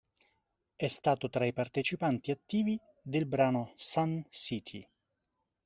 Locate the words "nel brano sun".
3.03-4.25